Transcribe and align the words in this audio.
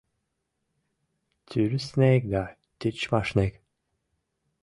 Тӱрыснек 1.49 2.21
да 2.33 2.43
тичмашнек! 2.79 3.53